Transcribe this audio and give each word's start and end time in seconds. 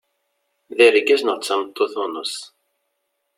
D 0.75 0.77
argaz 0.87 1.21
neɣ 1.23 1.37
tameṛṛut 1.39 1.95
uneṣ. 2.03 2.35